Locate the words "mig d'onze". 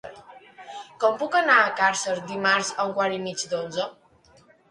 3.29-3.87